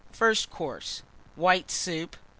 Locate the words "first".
0.11-0.49